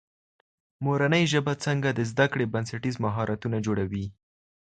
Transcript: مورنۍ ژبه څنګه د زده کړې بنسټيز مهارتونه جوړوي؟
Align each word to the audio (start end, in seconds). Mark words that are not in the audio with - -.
مورنۍ 0.85 1.23
ژبه 1.31 1.53
څنګه 1.65 1.89
د 1.93 1.99
زده 2.11 2.25
کړې 2.31 2.45
بنسټيز 2.53 2.95
مهارتونه 3.05 3.57
جوړوي؟ 3.65 4.05